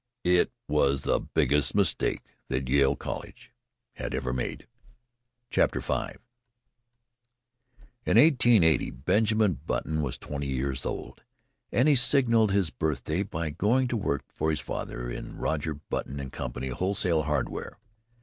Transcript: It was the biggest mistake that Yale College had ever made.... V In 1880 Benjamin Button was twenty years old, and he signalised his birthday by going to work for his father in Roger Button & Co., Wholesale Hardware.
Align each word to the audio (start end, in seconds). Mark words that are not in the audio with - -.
It 0.23 0.51
was 0.67 1.03
the 1.03 1.19
biggest 1.19 1.75
mistake 1.75 2.21
that 2.47 2.67
Yale 2.67 2.95
College 2.95 3.51
had 3.97 4.15
ever 4.15 4.33
made.... 4.33 4.67
V 5.53 5.61
In 5.61 6.17
1880 8.17 8.89
Benjamin 8.89 9.59
Button 9.63 10.01
was 10.01 10.17
twenty 10.17 10.47
years 10.47 10.87
old, 10.87 11.21
and 11.71 11.87
he 11.87 11.93
signalised 11.93 12.51
his 12.53 12.69
birthday 12.71 13.21
by 13.21 13.51
going 13.51 13.87
to 13.89 13.95
work 13.95 14.23
for 14.27 14.49
his 14.49 14.59
father 14.61 15.07
in 15.07 15.37
Roger 15.37 15.75
Button 15.75 16.27
& 16.29 16.31
Co., 16.31 16.49
Wholesale 16.73 17.21
Hardware. 17.21 17.77